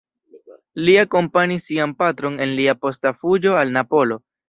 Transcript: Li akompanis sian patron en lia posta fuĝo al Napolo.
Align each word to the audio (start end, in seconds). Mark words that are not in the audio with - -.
Li 0.87 0.95
akompanis 1.01 1.63
sian 1.73 1.95
patron 2.01 2.43
en 2.47 2.59
lia 2.63 2.77
posta 2.83 3.17
fuĝo 3.23 3.57
al 3.63 3.81
Napolo. 3.81 4.23